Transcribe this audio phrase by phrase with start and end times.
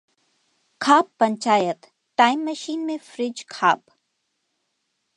[0.81, 1.85] खाप Panchayat:
[2.17, 3.83] time machine में freeze खाप